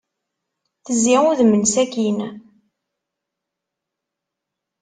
Tezzi 0.85 1.15
udem-nnes 1.29 1.75
akkin. 1.83 2.19